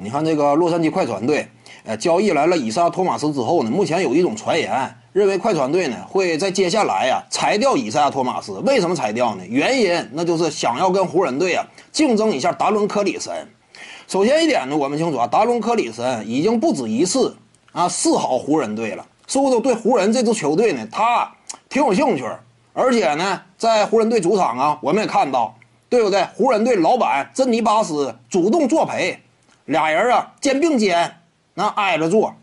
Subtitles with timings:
[0.00, 1.48] 你看这个洛杉矶快船队，
[1.84, 8.52] 呃，交易来了以撒托马斯之后呢，目前有一种传言认为快船队呢会在接下来呀裁掉以撒托马斯。
[8.60, 9.42] 为什么裁掉呢？
[9.48, 13.34] 原因那就是想要跟湖人队啊竞争一下达伦科里森。
[14.06, 17.36] 首先一点呢，我们清楚啊，达伦科里森已经不止一次
[17.72, 21.28] 啊示好湖人队了，似乎对湖人这支球队呢他
[21.68, 22.24] 挺有兴趣，
[22.72, 25.56] 而且呢在湖人队主场啊，我们也看到，
[25.88, 26.24] 对不对？
[26.36, 29.18] 湖人队老板珍妮巴斯主动作陪。
[29.68, 31.20] 俩人啊，肩并肩，
[31.52, 32.34] 那挨着坐，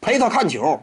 [0.00, 0.80] 陪他看球。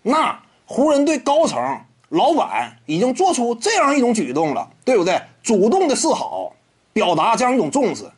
[0.00, 1.60] 那湖人队高层
[2.08, 5.20] 老板已经做出这样一种举动了，对不对？
[5.42, 6.54] 主动的示好，
[6.94, 8.10] 表达这样一种重视。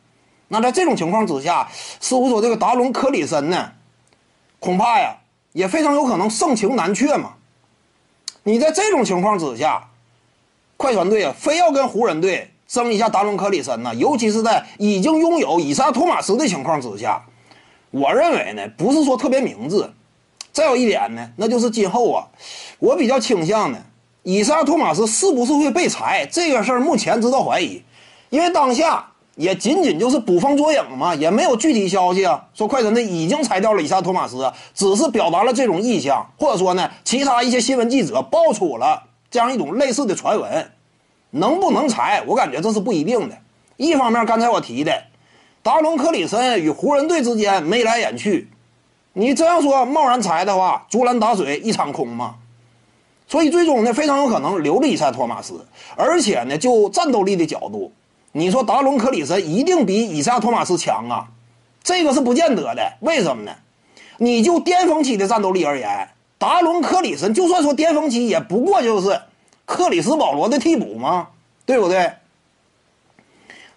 [0.47, 1.67] 那在这种情况之下，
[1.99, 3.73] 似乎说这个达伦·科里森呢，
[4.59, 5.17] 恐怕呀
[5.51, 7.33] 也非常有可能盛情难却嘛。
[8.43, 9.89] 你在这种情况之下，
[10.77, 12.53] 快船队啊，非要跟湖人队。
[12.67, 17.23] 争一下达伦·克里森呢，尤其是在已经拥有以撒·托马斯的情况之下，
[17.91, 19.89] 我认为呢，不是说特别明智。
[20.51, 22.25] 再有一点呢，那就是今后啊，
[22.79, 23.77] 我比较倾向呢，
[24.23, 27.83] 以撒·托马斯是不是会被裁这个事儿，目前值得怀疑，
[28.29, 40.71] 因为当下也仅仅就是捕风捉影嘛，也没有具体消息啊，说快船队已经裁掉了以撒·托马斯，只是表达了这种意向，或者说呢，其他一些新闻记者爆出了这样一种类似的传闻。
[41.35, 42.23] 能不能裁？
[42.25, 43.37] 我感觉这是不一定的。
[43.75, 45.03] 一方面，刚才我提的，
[45.61, 48.47] 达伦·克里森与湖人队之间眉来眼去，
[49.11, 52.35] 你这样说贸然裁的话，竹篮打水一场空嘛。
[53.27, 55.65] 所以最终呢，非常有可能留了伊塞托马斯。
[55.97, 57.91] 而且呢，就战斗力的角度，
[58.31, 61.27] 你说达伦·克里森一定比伊塞托马斯强啊？
[61.83, 62.93] 这个是不见得的。
[63.01, 63.51] 为什么呢？
[64.19, 66.07] 你就巅峰期的战斗力而言，
[66.37, 69.19] 达伦·克里森就算说巅峰期，也不过就是。
[69.65, 71.29] 克里斯保罗的替补吗？
[71.65, 72.13] 对不对？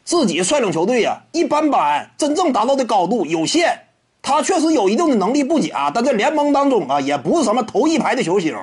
[0.04, 3.86] 自己率领球队呀，一般般，真正达到的高度有限。
[4.22, 8.56] 他确实有一定的能力不假，但在联盟当中啊，也不是什么头一排的球星。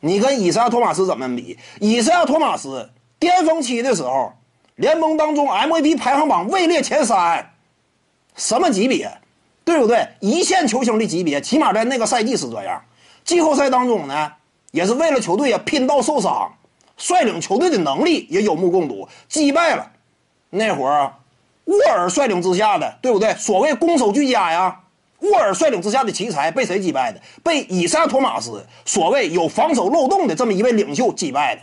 [0.00, 1.58] 你跟以赛亚托马斯怎么比？
[1.80, 4.32] 以赛亚托马斯巅峰期的时候，
[4.76, 7.52] 联盟当中 MVP 排行榜位列前三，
[8.34, 9.18] 什么级别？
[9.64, 10.08] 对不对？
[10.20, 12.82] 一线球星的级别，起码在那个赛季是这样。
[13.24, 14.32] 季后赛当中呢？
[14.70, 16.52] 也是为了球队啊拼到受伤，
[16.96, 19.90] 率领球队的能力也有目共睹，击败了
[20.50, 21.14] 那会儿
[21.64, 23.34] 沃尔率领之下的，对不对？
[23.34, 24.80] 所谓攻守俱佳呀，
[25.20, 27.20] 沃尔率领之下的奇才被谁击败的？
[27.42, 31.62] 被以赛托马斯所谓有防守漏洞的这么一位领袖击败的，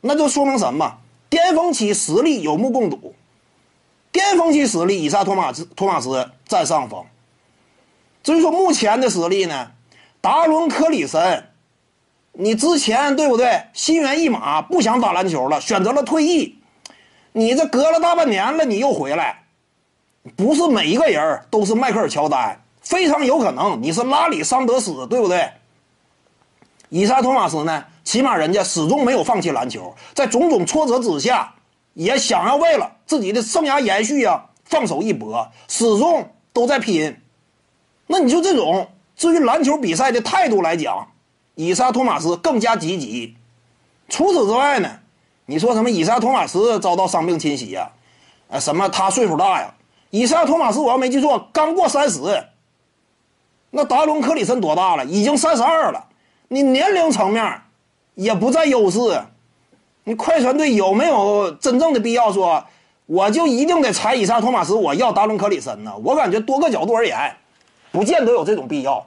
[0.00, 0.98] 那就说明什么？
[1.28, 3.14] 巅峰期实力有目共睹，
[4.12, 7.04] 巅峰期实力以赛托马斯托马斯占上风。
[8.22, 9.72] 至于说目前的实力呢？
[10.20, 11.48] 达伦科里森。
[12.36, 13.62] 你之前对不对？
[13.72, 16.58] 心猿意马，不想打篮球了，选择了退役。
[17.32, 19.44] 你这隔了大半年了，你又回来，
[20.34, 25.48] 不是每一个人都是迈克尔乔丹，非常有可能你是拉里桑德斯，对不对？
[26.88, 27.84] 伊萨托马斯呢？
[28.02, 31.54] 起码人家始终没有放弃篮球，在种种挫折之下，
[31.94, 37.16] 也想要为了自己的生涯延续啊，放手一搏，始终都在拼。
[38.08, 41.08] 那你就这种至于篮球比赛的态度来讲。
[41.54, 43.36] 以撒托马斯更加积极。
[44.08, 44.90] 除此之外呢？
[45.46, 45.90] 你说什么？
[45.90, 47.90] 以撒托马斯遭到伤病侵袭呀？
[48.50, 49.74] 啊，什么他岁数大呀？
[50.10, 52.20] 以撒托马斯我要没记错，刚过三十。
[53.70, 55.04] 那达伦克里森多大了？
[55.04, 56.06] 已经三十二了。
[56.48, 57.62] 你年龄层面
[58.14, 58.98] 也不占优势。
[60.04, 62.64] 你快船队有没有真正的必要说，
[63.06, 64.74] 我就一定得裁以撒托马斯？
[64.74, 65.92] 我要达伦克里森呢？
[66.04, 67.36] 我感觉多个角度而言，
[67.90, 69.06] 不见得有这种必要。